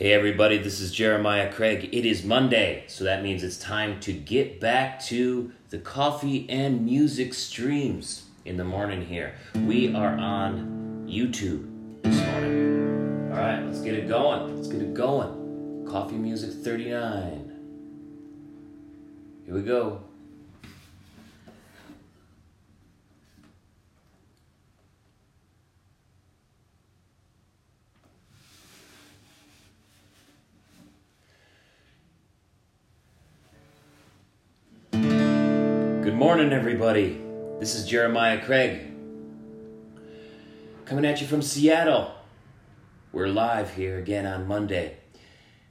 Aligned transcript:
Hey 0.00 0.14
everybody, 0.14 0.56
this 0.56 0.80
is 0.80 0.92
Jeremiah 0.92 1.52
Craig. 1.52 1.90
It 1.92 2.06
is 2.06 2.24
Monday, 2.24 2.84
so 2.86 3.04
that 3.04 3.22
means 3.22 3.42
it's 3.42 3.58
time 3.58 4.00
to 4.00 4.14
get 4.14 4.58
back 4.58 4.98
to 5.04 5.52
the 5.68 5.76
coffee 5.76 6.48
and 6.48 6.86
music 6.86 7.34
streams 7.34 8.24
in 8.46 8.56
the 8.56 8.64
morning 8.64 9.04
here. 9.04 9.34
We 9.54 9.94
are 9.94 10.16
on 10.16 11.04
YouTube 11.06 11.68
this 12.00 12.16
morning. 12.18 13.30
All 13.30 13.40
right, 13.40 13.62
let's 13.62 13.82
get 13.82 13.92
it 13.92 14.08
going. 14.08 14.56
Let's 14.56 14.68
get 14.68 14.80
it 14.80 14.94
going. 14.94 15.86
Coffee 15.86 16.16
Music 16.16 16.50
39. 16.50 17.52
Here 19.44 19.54
we 19.54 19.60
go. 19.60 20.04
Good 36.02 36.14
morning, 36.14 36.50
everybody. 36.54 37.20
This 37.58 37.74
is 37.74 37.84
Jeremiah 37.86 38.42
Craig. 38.42 38.90
Coming 40.86 41.04
at 41.04 41.20
you 41.20 41.26
from 41.26 41.42
Seattle. 41.42 42.14
We're 43.12 43.28
live 43.28 43.74
here 43.74 43.98
again 43.98 44.24
on 44.24 44.48
Monday. 44.48 44.96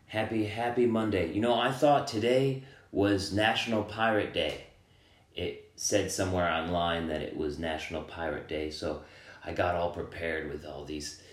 Happy, 0.05 0.45
happy 0.45 0.85
Monday. 0.85 1.33
You 1.33 1.41
know, 1.41 1.55
I 1.55 1.71
thought 1.71 2.05
today 2.05 2.63
was 2.91 3.33
National 3.33 3.81
Pirate 3.81 4.31
Day. 4.31 4.65
It 5.33 5.71
said 5.75 6.11
somewhere 6.11 6.47
online 6.47 7.07
that 7.07 7.23
it 7.23 7.35
was 7.35 7.57
National 7.57 8.03
Pirate 8.03 8.47
Day, 8.47 8.69
so 8.69 9.01
I 9.43 9.53
got 9.53 9.73
all 9.73 9.89
prepared 9.89 10.51
with 10.51 10.63
all 10.63 10.85
these 10.85 11.23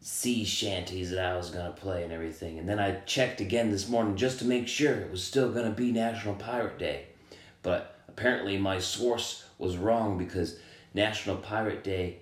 sea 0.00 0.44
shanties 0.44 1.10
that 1.10 1.24
I 1.24 1.36
was 1.36 1.50
going 1.50 1.72
to 1.72 1.80
play 1.80 2.02
and 2.02 2.12
everything. 2.12 2.58
And 2.58 2.68
then 2.68 2.80
I 2.80 2.96
checked 3.06 3.40
again 3.40 3.70
this 3.70 3.88
morning 3.88 4.16
just 4.16 4.40
to 4.40 4.44
make 4.44 4.66
sure 4.66 4.94
it 4.94 5.12
was 5.12 5.22
still 5.22 5.52
going 5.52 5.66
to 5.66 5.70
be 5.70 5.92
National 5.92 6.34
Pirate 6.34 6.80
Day. 6.80 7.06
But 7.62 7.91
apparently 8.12 8.58
my 8.58 8.78
source 8.78 9.44
was 9.58 9.76
wrong 9.76 10.18
because 10.18 10.58
National 10.92 11.36
Pirate 11.36 11.82
Day 11.82 12.18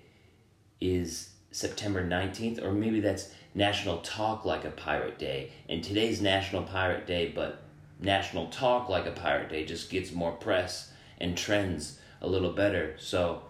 is 0.79 1.31
September 1.51 2.05
19th, 2.05 2.63
or 2.63 2.71
maybe 2.71 3.01
that's 3.01 3.29
National 3.53 3.97
Talk 3.97 4.45
Like 4.45 4.63
a 4.63 4.71
Pirate 4.71 5.19
Day. 5.19 5.51
And 5.67 5.83
today's 5.83 6.21
National 6.21 6.63
Pirate 6.63 7.05
Day, 7.05 7.31
but 7.35 7.63
National 7.99 8.47
Talk 8.47 8.87
Like 8.87 9.05
a 9.05 9.11
Pirate 9.11 9.49
Day 9.49 9.65
just 9.65 9.89
gets 9.89 10.13
more 10.13 10.31
press 10.31 10.91
and 11.19 11.37
trends 11.37 11.99
a 12.21 12.27
little 12.27 12.53
better. 12.53 12.95
So 12.97 13.41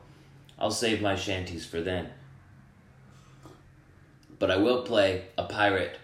I'll 0.58 0.72
save 0.72 1.02
my 1.02 1.16
shanties 1.16 1.66
for 1.66 1.82
then. 1.82 2.10
But 4.40 4.50
I 4.50 4.58
will 4.58 4.82
play 4.82 5.26
a 5.38 5.44
pirate, 5.44 6.00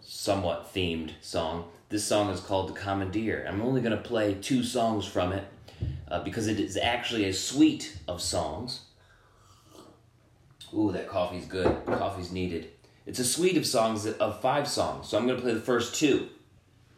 somewhat 0.00 0.74
themed 0.74 1.12
song. 1.20 1.66
This 1.88 2.04
song 2.04 2.30
is 2.30 2.40
called 2.40 2.68
The 2.70 2.80
Commandeer. 2.80 3.46
I'm 3.48 3.62
only 3.62 3.80
going 3.80 3.96
to 3.96 4.02
play 4.02 4.34
two 4.34 4.64
songs 4.64 5.06
from 5.06 5.32
it 5.32 5.44
uh, 6.08 6.22
because 6.22 6.46
it 6.46 6.60
is 6.60 6.76
actually 6.76 7.24
a 7.24 7.32
suite 7.32 7.96
of 8.08 8.20
songs. 8.20 8.82
Ooh, 10.74 10.92
that 10.92 11.08
coffee's 11.08 11.46
good. 11.46 11.84
Coffee's 11.86 12.32
needed. 12.32 12.70
It's 13.06 13.18
a 13.18 13.24
suite 13.24 13.56
of 13.56 13.64
songs 13.64 14.06
of 14.06 14.40
five 14.40 14.66
songs. 14.66 15.08
So 15.08 15.16
I'm 15.16 15.26
to 15.28 15.36
play 15.36 15.54
the 15.54 15.60
first 15.60 15.94
two. 15.94 16.28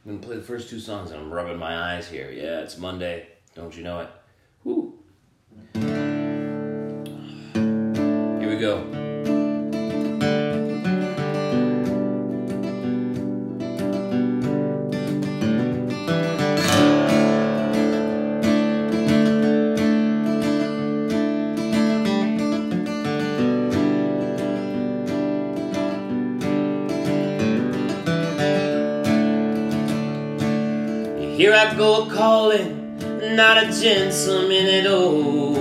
I'm 0.07 0.21
to 0.21 0.27
play 0.27 0.37
the 0.37 0.43
first 0.43 0.71
two 0.71 0.81
songs, 0.81 1.11
and 1.11 1.21
I'm 1.21 1.31
rubbing 1.31 1.59
my 1.59 1.95
eyes 1.95 2.09
here. 2.09 2.31
Yeah, 2.31 2.61
it's 2.61 2.79
Monday. 2.79 3.29
Don't 3.55 3.77
you 3.77 3.85
know 3.85 4.01
it? 4.01 4.09
Woo. 4.65 4.95
Here 5.75 5.85
we 8.49 8.59
go. 8.59 8.98
Here 31.39 31.55
I 31.55 31.73
go 31.77 32.03
a 32.03 32.11
calling, 32.13 32.99
not 33.37 33.63
a 33.63 33.67
gentleman 33.71 34.67
at 34.67 34.89
all. 34.89 35.55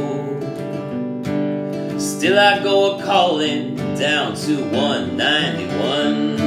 Still 2.00 2.40
I 2.40 2.64
go 2.64 2.96
a 2.98 3.04
calling 3.04 3.76
down 3.94 4.36
to 4.38 4.64
191. 4.72 6.38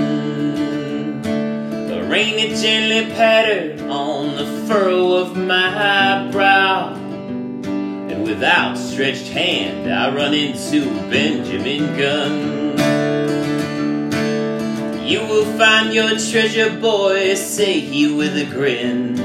The 1.87 2.03
rain 2.11 2.41
it 2.41 2.57
gently 2.61 3.07
pattered 3.15 3.83
on 3.83 4.35
the 4.35 4.47
furrow 4.67 5.13
of 5.13 5.37
my 5.37 6.29
brow. 6.33 6.95
And 6.95 8.25
with 8.25 8.43
outstretched 8.43 9.29
hand 9.29 9.89
I 9.89 10.13
run 10.13 10.35
into 10.35 10.87
Benjamin 11.09 11.97
Gunn. 11.97 12.71
You 15.11 15.21
will 15.23 15.45
find 15.59 15.93
your 15.93 16.11
treasure, 16.11 16.71
boy, 16.79 17.35
say 17.35 17.81
he 17.81 18.15
with 18.15 18.37
a 18.37 18.45
grin. 18.45 19.20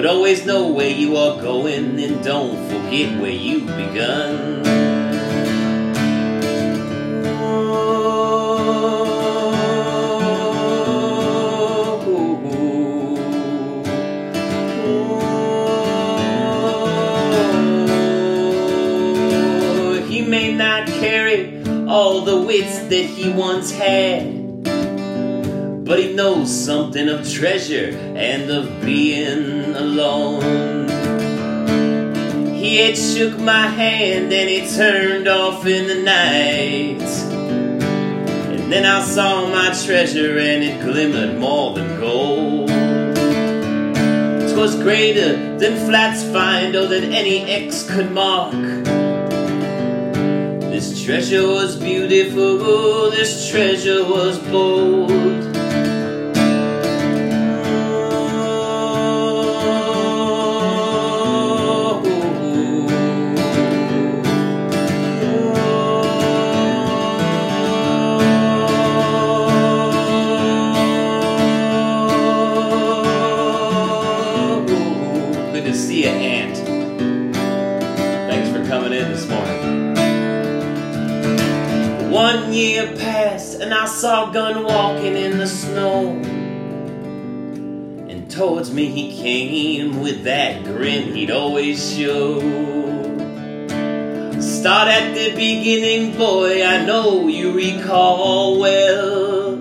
But 0.00 0.08
always 0.08 0.46
know 0.46 0.66
where 0.66 0.88
you 0.88 1.14
are 1.18 1.38
going, 1.42 2.00
and 2.00 2.24
don't 2.24 2.56
forget 2.70 3.20
where 3.20 3.30
you've 3.30 3.66
begun. 3.66 4.64
He 20.08 20.22
may 20.22 20.54
not 20.54 20.86
carry 20.86 21.62
all 21.86 22.22
the 22.22 22.40
wits 22.40 22.78
that 22.88 23.04
he 23.04 23.28
once 23.30 23.70
had. 23.70 24.39
But 25.90 25.98
he 25.98 26.12
knows 26.12 26.48
something 26.54 27.08
of 27.08 27.28
treasure 27.28 27.90
and 28.14 28.48
of 28.48 28.80
being 28.80 29.74
alone. 29.74 30.86
He 32.54 32.76
had 32.76 32.96
shook 32.96 33.36
my 33.40 33.66
hand 33.66 34.32
and 34.32 34.48
he 34.48 34.70
turned 34.72 35.26
off 35.26 35.66
in 35.66 35.88
the 35.88 36.00
night. 36.00 37.02
And 38.52 38.72
then 38.72 38.86
I 38.86 39.02
saw 39.02 39.48
my 39.50 39.74
treasure 39.84 40.38
and 40.38 40.62
it 40.62 40.80
glimmered 40.80 41.40
more 41.40 41.74
than 41.74 41.98
gold. 41.98 42.68
'Twas 44.48 44.76
greater 44.76 45.58
than 45.58 45.74
Flint's 45.86 46.22
find 46.22 46.76
or 46.76 46.86
than 46.86 47.12
any 47.12 47.40
X 47.50 47.82
could 47.90 48.12
mark. 48.12 48.54
This 50.70 51.02
treasure 51.02 51.48
was 51.48 51.74
beautiful, 51.74 52.58
oh, 52.62 53.10
this 53.10 53.48
treasure 53.50 54.04
was 54.04 54.38
bold. 54.38 55.49
Towards 88.40 88.72
me 88.72 88.86
he 88.86 89.14
came 89.20 90.00
with 90.00 90.24
that 90.24 90.64
grin 90.64 91.14
he'd 91.14 91.30
always 91.30 91.94
show. 91.94 92.40
Start 94.40 94.88
at 94.88 95.12
the 95.12 95.34
beginning, 95.34 96.16
boy, 96.16 96.64
I 96.64 96.86
know 96.86 97.28
you 97.28 97.52
recall 97.52 98.58
well. 98.58 99.58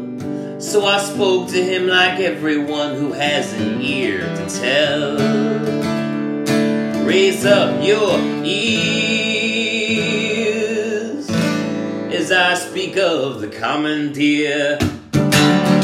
So 0.61 0.85
I 0.85 0.97
spoke 0.99 1.49
to 1.49 1.61
him 1.61 1.87
like 1.87 2.21
everyone 2.21 2.95
who 2.95 3.11
has 3.11 3.51
an 3.51 3.81
ear 3.81 4.21
to 4.21 4.47
tell. 4.47 5.17
Raise 7.05 7.45
up 7.45 7.83
your 7.83 8.17
ears 8.45 9.59
as 12.13 12.31
I 12.31 12.53
speak 12.53 12.95
of 12.95 13.41
the 13.41 13.49
commandeer. 13.49 14.79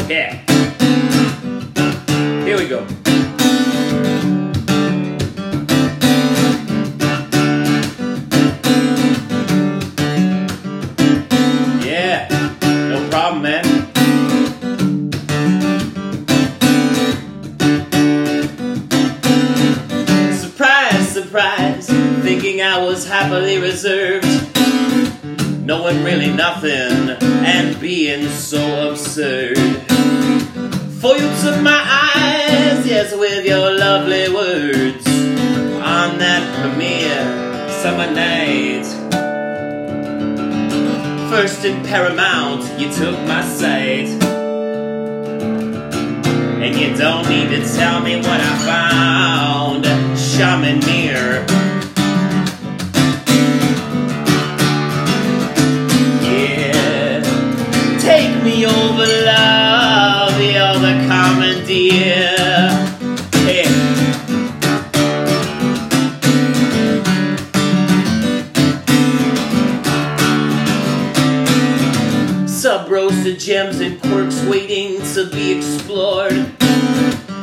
Yeah 0.08 0.45
here 2.56 2.64
we 2.64 2.68
go. 2.68 2.86
Yeah, 11.84 12.28
no 12.62 13.08
problem, 13.10 13.42
man. 13.42 13.64
Surprise, 20.38 21.08
surprise, 21.08 21.86
thinking 22.22 22.62
I 22.62 22.82
was 22.82 23.06
happily 23.06 23.58
reserved. 23.58 24.26
Knowing 25.66 26.04
really 26.04 26.32
nothing 26.32 27.10
and 27.20 27.78
being 27.80 28.28
so 28.28 28.90
absurd. 28.90 29.95
For 31.06 31.16
you 31.16 31.28
took 31.40 31.62
my 31.62 31.70
eyes, 31.70 32.84
yes, 32.84 33.14
with 33.14 33.46
your 33.46 33.78
lovely 33.78 34.28
words 34.28 35.06
on 35.06 36.18
that 36.18 36.42
premiere 36.58 37.70
summer 37.70 38.10
night. 38.12 38.84
First 41.30 41.64
in 41.64 41.80
Paramount, 41.84 42.64
you 42.80 42.92
took 42.92 43.16
my 43.20 43.44
sight. 43.46 44.08
And 46.64 46.74
you 46.74 46.96
don't 46.96 47.28
need 47.28 47.50
to 47.50 47.64
tell 47.76 48.00
me 48.00 48.16
what 48.16 48.40
I 48.40 48.56
found. 48.66 50.18
Shaman 50.18 50.80
Mirror. 50.80 51.65
Quirks 73.94 74.42
waiting 74.44 75.00
to 75.14 75.28
be 75.30 75.58
explored. 75.58 76.32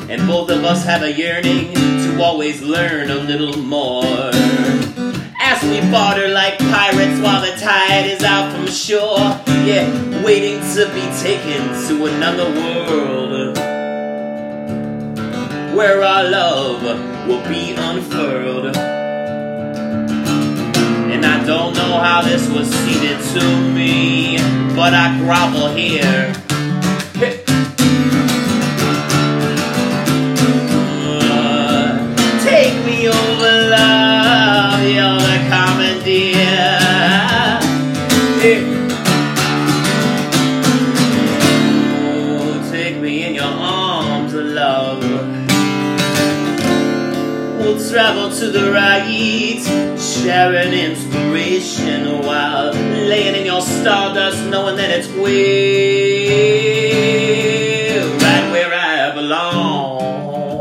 And 0.09 0.27
both 0.27 0.49
of 0.49 0.63
us 0.63 0.83
have 0.85 1.01
a 1.01 1.11
yearning 1.11 1.73
to 1.73 2.21
always 2.21 2.61
learn 2.61 3.09
a 3.09 3.15
little 3.15 3.57
more. 3.57 4.31
As 5.39 5.63
we 5.63 5.79
barter 5.91 6.27
like 6.27 6.57
pirates 6.59 7.19
while 7.21 7.41
the 7.41 7.55
tide 7.59 8.05
is 8.05 8.23
out 8.23 8.51
from 8.53 8.67
shore. 8.67 9.39
Yeah, 9.65 9.87
waiting 10.23 10.59
to 10.75 10.85
be 10.93 11.05
taken 11.21 11.61
to 11.87 12.05
another 12.07 12.49
world. 12.59 13.57
Where 15.75 16.03
our 16.03 16.23
love 16.29 16.83
will 17.27 17.43
be 17.49 17.73
unfurled. 17.75 18.92
And 21.23 21.41
I 21.41 21.45
don't 21.45 21.73
know 21.73 21.99
how 21.99 22.21
this 22.21 22.49
was 22.49 22.69
seeded 22.69 23.17
to 23.17 23.71
me, 23.71 24.35
but 24.75 24.93
I 24.93 25.17
grovel 25.19 25.73
here. 25.73 26.42
Travel 48.03 48.29
to 48.29 48.51
the 48.51 48.69
right, 48.69 49.63
sharing 49.97 50.73
inspiration 50.73 52.21
while 52.25 52.73
laying 52.73 53.33
in 53.33 53.45
your 53.45 53.61
stardust, 53.61 54.43
knowing 54.47 54.75
that 54.75 54.89
it's 54.89 55.07
way 55.07 56.27
right 58.25 58.51
where 58.51 58.73
I 58.73 59.15
belong. 59.15 60.59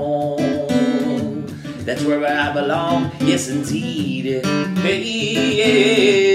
That's 1.84 2.04
where 2.04 2.24
I 2.24 2.52
belong, 2.52 3.10
yes 3.22 3.48
indeed. 3.48 4.46
Hey. 4.76 6.31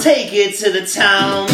Take 0.00 0.32
it 0.32 0.56
to 0.56 0.70
the 0.70 0.86
towns. 0.86 1.50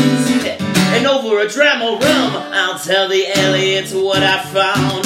And 0.94 1.06
over 1.06 1.40
a 1.40 1.48
dram 1.48 1.82
of 1.82 2.00
rum, 2.00 2.32
I'll 2.52 2.78
tell 2.78 3.08
the 3.08 3.24
aliens 3.38 3.92
what 3.92 4.22
I 4.22 4.42
found. 4.44 5.04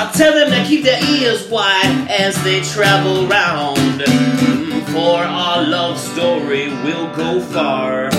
I'll 0.00 0.12
tell 0.12 0.32
them 0.32 0.50
to 0.50 0.68
keep 0.68 0.84
their 0.84 1.02
ears 1.04 1.48
wide 1.48 2.06
as 2.08 2.40
they 2.44 2.60
travel 2.62 3.26
round. 3.26 3.78
Mm, 4.00 4.82
For 4.92 5.18
our 5.18 5.62
love 5.62 5.98
story 5.98 6.68
will 6.84 7.12
go 7.14 7.40
far. 7.40 8.10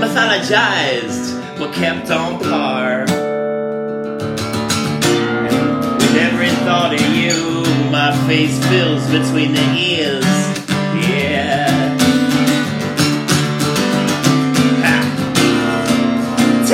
Mythologized, 0.00 1.58
but 1.58 1.72
kept 1.74 2.10
on 2.10 2.40
par. 2.40 3.02
With 5.98 6.16
every 6.16 6.50
thought 6.64 6.94
of 6.94 7.00
you, 7.14 7.90
my 7.90 8.16
face 8.26 8.58
fills 8.68 9.06
between 9.10 9.52
the 9.52 9.74
ears. 9.76 10.39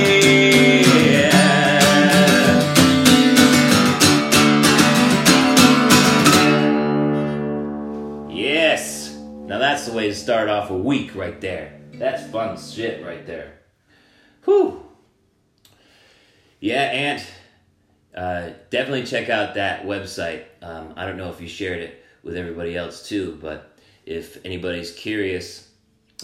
Yes. 8.31 9.15
Now 9.45 9.59
that's 9.59 9.85
the 9.85 9.93
way 9.93 10.09
to 10.09 10.15
start 10.15 10.49
off 10.49 10.71
a 10.71 10.79
week 10.79 11.15
right 11.15 11.39
there. 11.39 11.79
That's 11.93 12.27
fun 12.31 12.57
shit 12.59 13.05
right 13.05 13.27
there. 13.27 13.59
Whew. 14.47 14.83
Yeah, 16.61 16.85
Ant. 16.85 17.27
Uh, 18.17 18.53
definitely 18.71 19.05
check 19.05 19.29
out 19.29 19.57
that 19.57 19.85
website. 19.85 20.45
Um, 20.63 20.95
I 20.97 21.05
don't 21.05 21.19
know 21.19 21.29
if 21.29 21.43
you 21.43 21.49
shared 21.49 21.81
it 21.81 22.05
with 22.27 22.37
everybody 22.37 22.77
else 22.77 23.09
too, 23.09 23.39
but 23.41 23.79
if 24.05 24.45
anybody's 24.45 24.91
curious, 24.91 25.71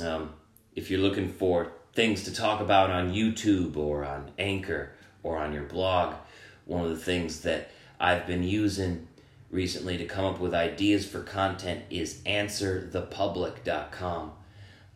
um, 0.02 0.30
if 0.75 0.90
you're 0.90 1.00
looking 1.00 1.28
for 1.28 1.71
things 1.92 2.25
to 2.25 2.35
talk 2.35 2.61
about 2.61 2.90
on 2.90 3.12
YouTube 3.12 3.76
or 3.76 4.04
on 4.04 4.32
Anchor 4.37 4.90
or 5.23 5.38
on 5.38 5.52
your 5.52 5.62
blog, 5.62 6.16
one 6.64 6.85
of 6.85 6.90
the 6.90 6.97
things 6.97 7.42
that 7.42 7.71
I've 8.00 8.26
been 8.26 8.42
using 8.42 9.06
recently 9.52 9.97
to 9.99 10.04
come 10.04 10.25
up 10.25 10.40
with 10.40 10.54
ideas 10.54 11.06
for 11.06 11.23
content 11.23 11.85
is 11.88 12.21
answerthepublic.com. 12.26 14.32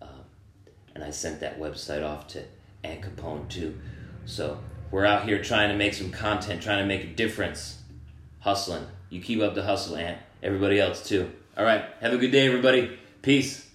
Um, 0.03 0.09
and 0.97 1.05
I 1.05 1.11
sent 1.11 1.39
that 1.39 1.61
website 1.61 2.05
off 2.05 2.27
to 2.29 2.43
Ant 2.83 3.03
Capone 3.03 3.49
too. 3.49 3.79
So 4.25 4.59
we're 4.91 5.05
out 5.05 5.25
here 5.25 5.41
trying 5.41 5.69
to 5.69 5.77
make 5.77 5.95
some 5.95 6.11
content, 6.11 6.63
trying 6.63 6.79
to 6.79 6.87
make 6.87 7.05
a 7.05 7.15
difference, 7.15 7.81
hustling. 8.41 8.87
You 9.09 9.21
keep 9.21 9.41
up 9.41 9.55
the 9.55 9.63
hustle, 9.63 9.97
Ant. 9.97 10.19
Everybody 10.43 10.81
else 10.81 11.07
too. 11.07 11.31
All 11.57 11.65
right. 11.65 11.85
Have 12.01 12.13
a 12.13 12.19
good 12.19 12.33
day, 12.33 12.47
everybody. 12.47 12.99
Peace. 13.23 13.66